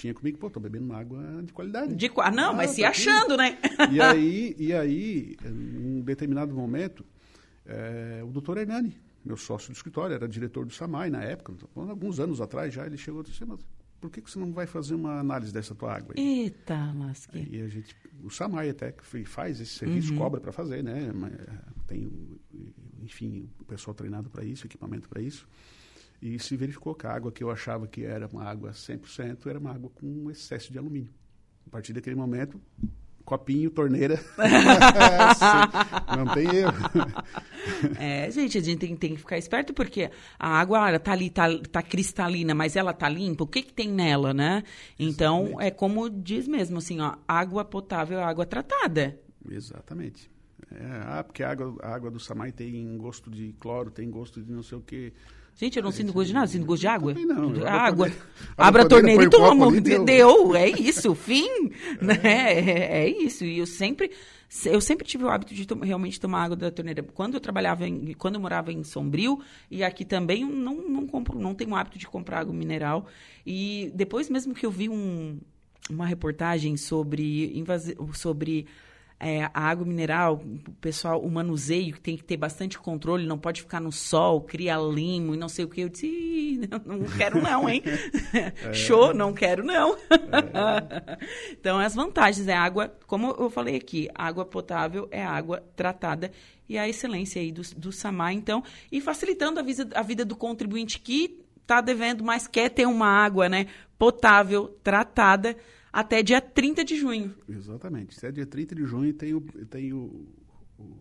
tinha 0.01 0.15
comigo, 0.15 0.39
pô, 0.39 0.49
tô 0.49 0.61
bebendo 0.61 0.87
uma 0.87 0.99
água 0.99 1.43
de 1.43 1.53
qualidade. 1.53 1.95
De 1.95 2.09
qual? 2.09 2.31
Não, 2.31 2.51
ah, 2.51 2.55
mas 2.55 2.71
tá 2.71 2.77
se 2.77 2.85
achando, 2.85 3.37
né? 3.37 3.59
E 3.91 4.01
aí, 4.01 4.55
e 4.59 4.73
aí, 4.73 5.37
em 5.45 5.99
um 5.99 6.01
determinado 6.01 6.55
momento, 6.55 7.05
é, 7.67 8.23
o 8.25 8.29
doutor 8.29 8.57
Hernani, 8.57 8.97
meu 9.25 9.37
sócio 9.37 9.71
do 9.73 9.77
escritório, 9.77 10.15
era 10.15 10.29
diretor 10.29 10.65
do 10.65 10.73
SAMAI 10.73 11.11
na 11.11 11.23
época, 11.23 11.53
alguns 11.77 12.19
anos 12.19 12.41
atrás 12.41 12.73
já, 12.73 12.87
ele 12.87 12.97
chegou 12.97 13.21
e 13.21 13.25
disse, 13.25 13.45
mas 13.45 13.61
por 14.01 14.11
que, 14.11 14.21
que 14.23 14.31
você 14.31 14.39
não 14.39 14.53
vai 14.53 14.67
fazer 14.67 14.95
uma 14.95 15.21
análise 15.21 15.53
dessa 15.53 15.75
tua 15.75 15.95
água? 15.95 16.15
Aí? 16.17 16.45
Eita, 16.45 16.93
lasque. 16.97 17.47
E 17.51 17.61
a 17.61 17.69
gente, 17.69 17.95
o 18.23 18.31
SAMAI 18.31 18.71
até 18.71 18.93
que 18.93 19.25
faz 19.25 19.61
esse 19.61 19.73
serviço, 19.73 20.13
uhum. 20.13 20.19
cobra 20.19 20.41
para 20.41 20.53
fazer, 20.53 20.83
né? 20.83 21.13
Tem, 21.87 22.11
enfim, 23.03 23.49
o 23.61 23.65
pessoal 23.65 23.95
treinado 23.95 24.31
para 24.31 24.45
isso, 24.45 24.67
equipamento 24.67 25.09
para 25.09 25.21
isso. 25.21 25.47
E 26.23 26.39
se 26.39 26.57
verificou 26.57 26.95
que 26.95 27.07
a 27.07 27.13
água 27.13 27.31
que 27.31 27.43
eu 27.43 27.51
achava 27.51 27.87
que 27.87 28.05
era 28.05 28.27
uma 28.27 28.45
água 28.45 28.73
100% 28.73 29.47
era 29.47 29.59
uma 29.59 29.73
água 29.73 29.91
com 29.91 30.31
excesso 30.31 30.73
de 30.73 30.79
alumínio. 30.79 31.13
A 31.67 31.71
partir 31.71 31.93
daquele 31.93 32.17
momento, 32.17 32.61
copinho, 33.25 33.71
torneira. 33.71 34.19
não 36.17 36.27
tem 36.35 36.57
erro. 36.57 36.73
É, 37.99 38.31
gente, 38.31 38.59
a 38.59 38.61
gente 38.61 38.79
tem, 38.79 38.97
tem, 38.97 39.15
que 39.15 39.21
ficar 39.21 39.39
esperto 39.39 39.73
porque 39.73 40.11
a 40.39 40.61
água 40.61 40.99
tá 40.99 41.13
ali, 41.13 41.31
tá, 41.31 41.47
tá 41.71 41.83
cristalina, 41.83 42.55
mas 42.55 42.77
ela 42.77 42.93
tá 42.93 43.09
limpa. 43.09 43.45
O 43.45 43.47
que 43.47 43.63
que 43.63 43.73
tem 43.73 43.89
nela, 43.89 44.33
né? 44.33 44.63
Então, 44.99 45.43
Exatamente. 45.43 45.67
é 45.67 45.71
como 45.71 46.11
diz 46.11 46.49
mesmo, 46.49 46.79
assim, 46.79 47.01
ó, 47.01 47.17
água 47.27 47.65
potável 47.65 48.19
é 48.19 48.23
água 48.23 48.47
tratada. 48.47 49.19
Exatamente. 49.49 50.31
É, 50.73 51.03
ah, 51.05 51.25
porque 51.25 51.43
a 51.43 51.51
água, 51.51 51.77
a 51.83 51.95
água 51.95 52.11
do 52.11 52.21
Samai 52.21 52.53
tem 52.53 52.97
gosto 52.97 53.31
de 53.31 53.53
cloro, 53.59 53.91
tem 53.91 54.11
gosto 54.11 54.43
de 54.43 54.53
não 54.53 54.63
sei 54.63 54.79
o 54.79 54.81
quê. 54.81 55.13
Gente, 55.57 55.77
eu 55.77 55.83
não 55.83 55.93
sinto 55.93 56.13
gosto 56.13 56.29
de 56.29 56.33
nada, 56.35 56.47
sinto 56.47 56.65
gosto 56.65 56.81
de 56.81 56.87
água. 56.87 57.13
Não. 57.15 57.55
Eu 57.55 57.69
água. 57.69 58.11
Abra 58.57 58.83
a 58.83 58.89
torneira 58.89 59.25
e 59.25 59.29
toma. 59.31 59.67
ali, 59.69 59.81
deu. 59.81 60.55
É 60.57 60.69
isso, 60.69 61.15
fim. 61.15 61.49
Né? 62.01 62.19
É, 62.23 63.05
é 63.05 63.09
isso. 63.09 63.45
E 63.45 63.59
eu 63.59 63.67
sempre, 63.67 64.11
eu 64.65 64.81
sempre 64.81 65.07
tive 65.07 65.25
o 65.25 65.29
hábito 65.29 65.55
de 65.55 65.67
tom- 65.67 65.81
realmente 65.81 66.19
tomar 66.19 66.45
água 66.45 66.57
da 66.57 66.71
torneira. 66.71 67.03
Quando 67.03 67.35
eu 67.35 67.41
trabalhava, 67.41 67.87
em, 67.87 68.15
quando 68.15 68.37
eu 68.37 68.41
morava 68.41 68.73
em 68.73 68.83
Sombrio, 68.83 69.39
e 69.71 69.85
aqui 69.85 70.05
também, 70.05 70.45
não, 70.47 70.77
não 70.89 71.07
compro, 71.07 71.39
não 71.39 71.55
tenho 71.55 71.71
o 71.71 71.77
hábito 71.77 71.99
de 71.99 72.07
comprar 72.07 72.41
água 72.41 72.55
mineral. 72.55 73.07
E 73.47 73.93
depois 73.95 74.31
mesmo 74.31 74.55
que 74.55 74.65
eu 74.65 74.71
vi 74.71 74.89
um, 74.89 75.39
uma 75.91 76.07
reportagem 76.07 76.77
sobre, 76.79 77.53
invasi- 77.59 77.97
sobre 78.15 78.67
é, 79.21 79.51
a 79.53 79.61
água 79.69 79.85
mineral, 79.85 80.43
o 80.67 80.73
pessoal, 80.81 81.21
o 81.21 81.31
manuseio, 81.31 81.93
que 81.93 82.01
tem 82.01 82.17
que 82.17 82.25
ter 82.25 82.39
bastante 82.39 82.79
controle, 82.79 83.27
não 83.27 83.39
pode 83.39 83.61
ficar 83.61 83.79
no 83.79 83.93
sol, 83.93 84.41
cria 84.41 84.79
limo 84.79 85.35
e 85.35 85.37
não 85.37 85.49
sei 85.49 85.67
o 85.67 85.69
que. 85.69 85.83
Eu 85.83 85.91
disse, 85.91 86.07
"Ih, 86.07 86.69
não, 86.87 87.05
quero 87.19 87.43
não, 87.43 87.69
hein? 87.69 87.83
Show, 88.73 89.13
não 89.13 89.35
quero 89.35 89.63
não. 89.63 89.95
então, 91.53 91.79
as 91.79 91.95
vantagens 91.95 92.49
é 92.49 92.55
água, 92.55 92.97
como 93.07 93.37
eu 93.39 93.51
falei 93.51 93.77
aqui, 93.77 94.09
água 94.15 94.47
potável 94.47 95.07
é 95.11 95.23
água 95.23 95.63
tratada 95.77 96.31
e 96.67 96.79
a 96.79 96.89
excelência 96.89 97.43
aí 97.43 97.53
do, 97.53 97.63
do 97.77 97.93
Samar, 97.93 98.33
então, 98.33 98.65
e 98.91 99.01
facilitando 99.01 99.61
a 99.61 99.63
vida, 99.63 99.89
a 99.95 100.03
vida 100.03 100.25
do 100.25 100.35
contribuinte 100.35 100.99
que 100.99 101.45
está 101.61 101.81
devendo, 101.81 102.25
mas 102.25 102.47
quer 102.47 102.71
ter 102.71 102.87
uma 102.87 103.07
água 103.07 103.49
né, 103.49 103.67
potável, 103.99 104.79
tratada, 104.83 105.57
até 105.93 106.23
dia 106.23 106.41
30 106.41 106.85
de 106.85 106.97
junho. 106.97 107.35
Exatamente. 107.49 108.17
Até 108.19 108.31
dia 108.33 108.47
30 108.47 108.75
de 108.75 108.85
junho 108.85 109.13
tem, 109.15 109.35
o, 109.35 109.41
tem 109.41 109.93
o, 109.93 110.27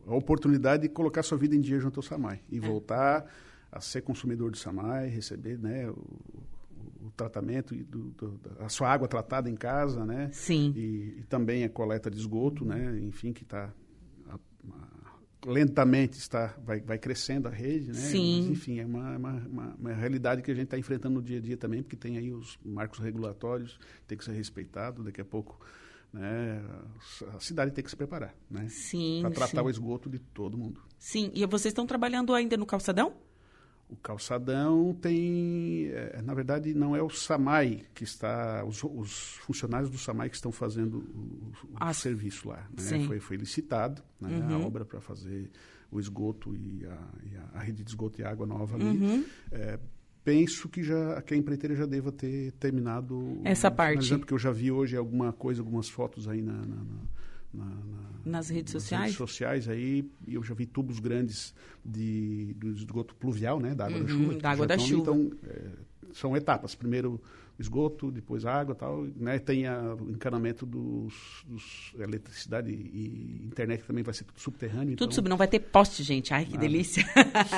a 0.07 0.15
oportunidade 0.15 0.83
de 0.83 0.89
colocar 0.89 1.23
sua 1.23 1.37
vida 1.37 1.55
em 1.55 1.61
dia 1.61 1.79
junto 1.79 1.99
ao 1.99 2.03
Samai. 2.03 2.37
É. 2.51 2.55
E 2.55 2.59
voltar 2.59 3.25
a 3.71 3.79
ser 3.81 4.01
consumidor 4.01 4.51
do 4.51 4.57
Samai, 4.57 5.07
receber 5.09 5.57
né, 5.59 5.87
o, 5.89 5.93
o- 5.93 7.11
tratamento, 7.15 7.75
e 7.75 7.83
do, 7.83 8.09
do- 8.11 8.39
a 8.59 8.69
sua 8.69 8.89
água 8.91 9.07
tratada 9.07 9.49
em 9.49 9.55
casa, 9.55 10.05
né? 10.05 10.29
Sim. 10.31 10.73
E, 10.75 11.19
e 11.19 11.23
também 11.29 11.63
a 11.63 11.69
coleta 11.69 12.09
de 12.09 12.17
esgoto, 12.17 12.63
né? 12.65 12.97
Enfim, 13.01 13.31
que 13.33 13.43
está 13.43 13.71
lentamente 15.45 16.17
está 16.17 16.55
vai, 16.63 16.79
vai 16.81 16.97
crescendo 16.97 17.47
a 17.47 17.51
rede, 17.51 17.87
né? 17.87 17.93
Sim. 17.93 18.41
Mas, 18.41 18.51
enfim, 18.51 18.79
é 18.79 18.85
uma, 18.85 19.17
uma, 19.17 19.31
uma, 19.31 19.75
uma 19.75 19.93
realidade 19.93 20.41
que 20.41 20.51
a 20.51 20.53
gente 20.53 20.65
está 20.65 20.77
enfrentando 20.77 21.15
no 21.15 21.21
dia 21.21 21.37
a 21.37 21.41
dia 21.41 21.57
também, 21.57 21.81
porque 21.81 21.95
tem 21.95 22.17
aí 22.17 22.31
os 22.31 22.57
marcos 22.63 22.99
regulatórios 22.99 23.79
tem 24.07 24.17
que 24.17 24.23
ser 24.23 24.33
respeitado. 24.33 25.03
Daqui 25.03 25.21
a 25.21 25.25
pouco, 25.25 25.59
né? 26.11 26.63
A 27.33 27.39
cidade 27.39 27.71
tem 27.71 27.83
que 27.83 27.89
se 27.89 27.95
preparar, 27.95 28.35
né? 28.49 28.67
Para 29.21 29.31
tratar 29.31 29.61
sim. 29.61 29.67
o 29.67 29.69
esgoto 29.69 30.09
de 30.09 30.19
todo 30.19 30.57
mundo. 30.57 30.81
Sim, 30.97 31.31
e 31.33 31.45
vocês 31.45 31.71
estão 31.71 31.85
trabalhando 31.85 32.33
ainda 32.33 32.57
no 32.57 32.65
calçadão? 32.65 33.15
O 33.89 33.95
calçadão 33.95 34.93
tem, 35.01 35.87
é, 35.87 36.21
na 36.23 36.33
verdade, 36.35 36.73
não 36.75 36.95
é 36.95 37.01
o 37.01 37.09
Samai 37.09 37.85
que 37.95 38.03
está, 38.03 38.63
os, 38.63 38.83
os 38.83 39.37
funcionários 39.41 39.89
do 39.89 39.97
Samai 39.97 40.29
que 40.29 40.35
estão 40.35 40.51
fazendo 40.51 40.97
o, 40.99 41.51
o 41.71 41.75
Ah, 41.75 41.91
serviço 41.93 42.49
lá. 42.49 42.67
né? 42.79 43.05
Foi, 43.07 43.19
foi 43.19 43.35
licitado 43.37 44.03
né, 44.21 44.29
a 44.47 44.57
Uhum. 44.57 44.65
obra 44.67 44.85
para 44.85 45.01
fazer 45.01 45.49
o 45.91 45.99
esgoto 45.99 46.55
e 46.55 46.85
a, 46.85 46.97
e 47.31 47.35
a- 47.35 47.49
a 47.55 47.59
rede 47.61 47.83
de 47.83 47.89
esgoto 47.89 48.21
e 48.21 48.23
água 48.23 48.45
nova 48.45 48.75
ali. 48.75 48.85
Uhum. 48.85 49.25
É, 49.51 49.79
penso 50.23 50.69
que 50.69 50.83
já 50.83 51.19
que 51.23 51.33
a 51.33 51.37
empreiteira 51.37 51.75
já 51.75 51.87
deva 51.87 52.11
ter 52.11 52.51
terminado 52.59 53.41
Essa 53.43 53.71
parte. 53.71 54.15
porque 54.19 54.33
eu 54.35 54.37
já 54.37 54.51
vi 54.51 54.71
hoje 54.71 54.95
alguma 54.95 55.33
coisa, 55.33 55.61
algumas 55.61 55.89
fotos 55.89 56.27
aí 56.27 56.43
na, 56.43 56.53
na- 56.53 56.65
na- 56.75 57.18
na- 57.53 57.65
na- 57.65 58.09
Nas 58.25 58.49
redes 58.49 58.71
sociais? 58.73 59.03
redes 59.05 59.17
sociais 59.17 59.69
aí, 59.69 60.09
eu 60.27 60.43
já 60.43 60.53
vi 60.53 60.65
tubos 60.65 60.99
grandes 60.99 61.53
de, 61.85 62.53
do 62.55 62.69
esgoto 62.71 63.15
pluvial, 63.15 63.59
né? 63.59 63.73
Da 63.73 63.85
água 63.87 63.99
da 63.99 64.03
Uhum, 64.13 64.19
chuva. 64.19 64.33
que 64.35 64.41
da 64.41 64.51
água 64.51 64.67
da 64.67 64.77
chuva. 64.77 65.01
Então, 65.01 65.31
é, 65.47 65.69
são 66.13 66.35
etapas. 66.37 66.75
Primeiro 66.75 67.21
esgoto, 67.57 68.09
depois 68.11 68.45
água 68.45 68.73
tal, 68.75 69.03
né? 69.15 69.37
Tem 69.39 69.65
a- 69.67 69.95
o 69.95 70.09
encanamento 70.11 70.65
dos, 70.65 71.43
dos 71.45 71.93
eletricidade 71.99 72.71
e 72.71 73.41
internet 73.45 73.81
que 73.81 73.87
também 73.87 74.03
vai 74.03 74.13
ser 74.13 74.23
tudo 74.25 74.39
subterrâneo. 74.39 74.95
Tudo 74.95 75.05
então, 75.07 75.11
subindo, 75.15 75.29
não 75.31 75.37
vai 75.37 75.47
ter 75.47 75.59
poste, 75.59 76.03
gente. 76.03 76.33
Ai, 76.33 76.45
que 76.45 76.51
Nada. 76.53 76.61
delícia. 76.61 77.03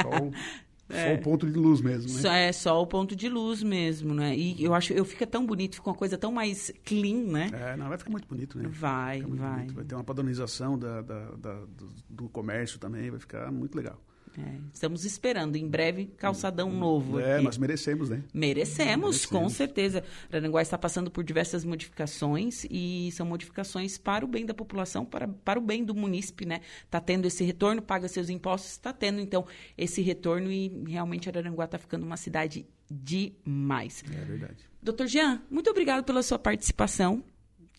Só 0.01 0.09
o, 0.91 1.03
só 1.07 1.13
o 1.13 1.17
ponto 1.21 1.49
de 1.49 1.57
luz 1.59 1.81
mesmo, 1.81 2.13
né? 2.13 2.21
Só- 2.21 2.31
É 2.31 2.51
só 2.51 2.81
o 2.81 2.87
ponto 2.87 3.15
de 3.15 3.29
luz 3.29 3.63
mesmo, 3.63 4.13
né? 4.13 4.35
E 4.35 4.63
eu 4.63 4.73
acho, 4.73 4.93
eu 4.93 5.03
fica 5.05 5.25
tão 5.25 5.45
bonito, 5.45 5.75
fica 5.75 5.89
uma 5.89 5.95
coisa 5.95 6.17
tão 6.17 6.31
mais 6.31 6.71
clean, 6.85 7.23
né? 7.31 7.49
É, 7.53 7.75
não, 7.77 7.89
vai 7.89 7.97
ficar 7.97 8.11
muito 8.11 8.27
bonito, 8.27 8.57
né? 8.57 8.67
Vai, 8.67 9.21
vai. 9.21 9.55
bonito. 9.57 9.73
Vai 9.75 9.83
ter 9.85 9.95
uma 9.95 10.03
padronização 10.03 10.77
da, 10.77 11.01
da- 11.01 11.31
da- 11.31 11.65
do, 11.65 11.89
do 12.09 12.29
comércio 12.29 12.79
também, 12.79 13.09
vai 13.09 13.19
ficar 13.19 13.51
muito 13.51 13.75
legal. 13.75 13.99
É, 14.37 14.55
estamos 14.73 15.03
esperando, 15.05 15.55
em 15.57 15.67
breve, 15.67 16.05
calçadão 16.17 16.71
novo 16.71 17.19
É, 17.19 17.35
aqui. 17.35 17.43
nós 17.43 17.57
merecemos, 17.57 18.09
né? 18.09 18.23
Merecemos, 18.33 19.25
com 19.25 19.35
Merecemos. 19.35 19.53
certeza. 19.53 20.03
Araranguá 20.31 20.61
está 20.61 20.77
passando 20.77 21.11
por 21.11 21.23
diversas 21.23 21.65
modificações 21.65 22.65
e 22.69 23.09
são 23.11 23.25
modificações 23.25 23.97
para 23.97 24.23
o 24.23 24.27
bem 24.27 24.45
da 24.45 24.53
população, 24.53 25.03
para, 25.05 25.27
para 25.27 25.59
o 25.59 25.61
bem 25.61 25.83
do 25.83 25.93
munícipe, 25.93 26.45
né? 26.45 26.61
Está 26.85 27.01
tendo 27.01 27.25
esse 27.25 27.43
retorno, 27.43 27.81
paga 27.81 28.07
seus 28.07 28.29
impostos, 28.29 28.71
está 28.71 28.93
tendo, 28.93 29.19
então, 29.19 29.45
esse 29.77 30.01
retorno 30.01 30.51
e 30.51 30.83
realmente 30.87 31.27
Araranguá 31.27 31.65
está 31.65 31.77
ficando 31.77 32.05
uma 32.05 32.17
cidade 32.17 32.65
demais. 32.89 34.03
É 34.13 34.25
verdade. 34.25 34.57
Doutor 34.81 35.07
Jean, 35.07 35.41
muito 35.49 35.69
obrigado 35.69 36.03
pela 36.03 36.23
sua 36.23 36.39
participação 36.39 37.23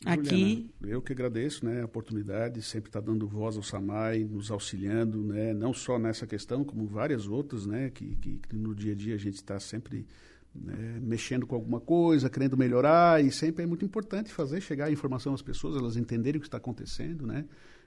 aqui. 0.07 0.29
Juliana, 0.29 0.65
eu 0.83 1.03
que 1.03 1.13
agradeço 1.13 1.65
né, 1.65 1.83
a 1.83 1.85
oportunidade, 1.85 2.61
sempre 2.63 2.89
estar 2.89 3.01
dando 3.01 3.27
voz 3.27 3.57
ao 3.57 3.63
SAMAI, 3.63 4.25
nos 4.25 4.51
auxiliando, 4.51 5.23
né, 5.23 5.53
não 5.55 5.73
só 5.73 5.99
nessa 5.99 6.27
questão, 6.27 6.65
como 6.65 6.87
várias 6.87 7.27
outras, 7.27 7.67
né, 7.67 7.91
que, 7.91 8.17
que, 8.17 8.39
que 8.39 8.57
no 8.57 8.75
dia 8.75 8.93
a 8.93 8.97
dia 8.97 9.15
a 9.15 9.19
gente 9.19 9.37
está 9.37 9.59
sempre 9.61 10.07
né, 10.55 10.99
mexendo 11.01 11.47
com 11.47 11.55
alguma 11.55 11.81
coisa, 11.81 12.29
querendo 12.29 12.57
melhorar, 12.57 13.25
e 13.25 13.31
sempre 13.33 13.63
é 13.65 13.67
muito 13.67 13.85
importante 13.85 14.31
fazer 14.33 14.61
chegar 14.61 14.87
a 14.87 14.91
informação 14.93 15.33
às 15.33 15.41
pessoas, 15.43 15.77
elas 15.77 15.97
entenderem 15.97 16.39
o 16.39 16.41
que 16.43 16.47
está 16.47 16.59
acontecendo, 16.59 17.27
né? 17.27 17.45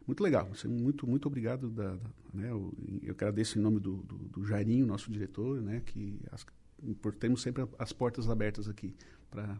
Muito 0.08 0.24
legal, 0.24 0.48
Você- 0.54 0.68
muito, 0.68 1.08
muito 1.08 1.28
obrigado. 1.28 1.70
Da, 1.70 1.96
da- 1.96 2.10
né, 2.34 2.50
eu, 2.52 2.74
eu 3.04 3.12
agradeço 3.14 3.58
em 3.60 3.62
nome 3.62 3.80
do, 3.80 3.98
do, 3.98 4.18
do 4.18 4.44
Jairinho, 4.46 4.86
nosso 4.86 5.12
diretor, 5.12 5.62
né, 5.62 5.82
que 5.86 6.20
as, 6.32 6.46
temos 7.20 7.42
sempre 7.42 7.66
as 7.80 7.92
portas 7.94 8.30
abertas 8.30 8.68
aqui 8.70 8.96
para 9.30 9.60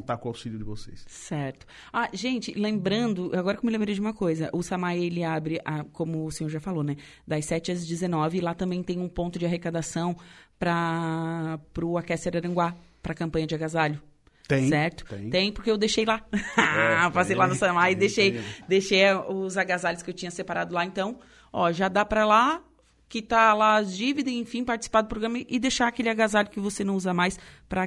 contar 0.00 0.16
com 0.18 0.28
o 0.28 0.30
auxílio 0.30 0.58
de 0.58 0.64
vocês. 0.64 1.04
Certo. 1.08 1.66
Ah, 1.92 2.08
gente, 2.12 2.52
lembrando, 2.58 3.30
agora 3.34 3.56
que 3.56 3.64
eu 3.64 3.66
me 3.66 3.72
lembrei 3.72 3.94
de 3.94 4.00
uma 4.00 4.12
coisa, 4.12 4.50
o 4.52 4.62
Samai, 4.62 4.98
ele 4.98 5.22
abre, 5.24 5.60
a- 5.64 5.84
como 5.92 6.24
o 6.26 6.30
senhor 6.30 6.50
já 6.50 6.60
falou, 6.60 6.82
né, 6.82 6.96
das 7.26 7.44
7 7.44 7.70
às 7.72 7.86
19, 7.86 8.38
e 8.38 8.40
lá 8.40 8.54
também 8.54 8.82
tem 8.82 8.98
um 8.98 9.08
ponto 9.08 9.38
de 9.38 9.46
arrecadação 9.46 10.16
para 10.58 11.58
o 11.82 11.96
Aquece 11.98 12.28
Araranguá, 12.28 12.74
para 13.02 13.12
a 13.12 13.16
campanha 13.16 13.46
de 13.46 13.54
agasalho. 13.54 14.00
Tem, 14.46 14.68
certo? 14.68 15.04
tem. 15.30 15.50
porque 15.52 15.70
eu 15.70 15.78
deixei 15.78 16.04
lá. 16.04 16.22
É, 16.32 17.08
Passei 17.14 17.34
tem, 17.34 17.36
lá 17.36 17.46
no 17.46 17.54
Samai 17.54 17.92
e 17.92 17.94
tem, 17.94 18.00
deixei, 18.00 18.32
tem. 18.32 18.42
deixei 18.68 19.04
os 19.28 19.56
agasalhos 19.56 20.02
que 20.02 20.10
eu 20.10 20.14
tinha 20.14 20.30
separado 20.30 20.74
lá. 20.74 20.84
Então, 20.84 21.18
ó, 21.52 21.72
já 21.72 21.88
dá 21.88 22.04
para 22.04 22.26
lá, 22.26 22.62
quitar 23.08 23.56
lá 23.56 23.76
as 23.76 23.96
dívidas, 23.96 24.32
enfim, 24.32 24.64
participar 24.64 25.02
do 25.02 25.08
programa 25.08 25.38
e 25.38 25.58
deixar 25.58 25.88
aquele 25.88 26.08
agasalho 26.08 26.48
que 26.48 26.58
você 26.58 26.82
não 26.82 26.96
usa 26.96 27.14
mais 27.14 27.38
para 27.68 27.84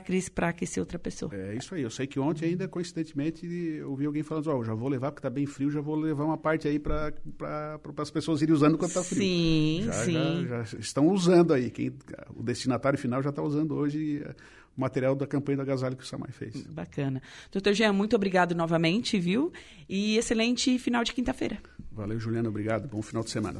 aquecer 0.50 0.82
outra 0.82 0.98
pessoa. 0.98 1.34
É 1.34 1.56
isso 1.56 1.76
aí. 1.76 1.82
Eu 1.82 1.90
sei 1.90 2.08
que 2.08 2.20
ontem 2.20 2.46
ainda, 2.46 2.68
coincidentemente, 2.68 3.46
eu 3.46 3.92
ouvi 3.92 4.06
alguém 4.06 4.24
falando, 4.24 4.48
ó, 4.48 4.64
já 4.64 4.74
vou 4.74 4.90
levar 4.90 5.12
porque 5.12 5.22
tá 5.22 5.30
bem 5.30 5.46
frio, 5.46 5.70
já 5.70 5.82
vou 5.82 5.96
levar 5.96 6.26
uma 6.26 6.38
parte 6.38 6.68
aí 6.68 6.80
para 6.80 7.14
pra, 7.38 7.80
pra, 7.80 8.04
as 8.04 8.12
pessoas 8.12 8.42
irem 8.42 8.54
usando 8.54 8.78
quando 8.78 8.94
tá 8.94 9.04
frio. 9.04 9.22
Sim, 9.22 9.82
já, 9.86 9.94
sim. 9.94 10.46
Já, 10.48 10.64
já 10.64 10.80
estão 10.80 11.08
usando 11.10 11.54
aí. 11.54 11.70
Quem, 11.70 11.94
o 12.36 12.44
destinatário 12.44 12.98
final 12.98 13.22
já 13.22 13.30
está 13.30 13.42
usando 13.42 13.76
hoje 13.76 14.24
eh, 14.26 14.36
o 14.78 14.82
material 14.82 15.16
da 15.16 15.26
campanha 15.26 15.58
do 15.58 15.62
agasalho 15.64 15.98
que 15.98 16.04
o 16.04 16.08
Samai 16.08 16.32
fez. 16.32 16.62
Bacana. 16.68 17.22
Doutor 17.52 17.74
Jean, 17.74 17.92
muito 17.92 18.16
obrigado 18.16 18.54
novamente, 18.54 19.20
viu? 19.20 19.52
E 19.90 20.18
excelente 20.18 20.78
final 20.78 21.04
de 21.04 21.14
quinta-feira. 21.14 21.58
Valeu, 21.92 22.20
Juliana. 22.20 22.48
Obrigado. 22.48 22.88
Bom 22.88 23.02
final 23.02 23.24
de 23.24 23.32
semana. 23.32 23.60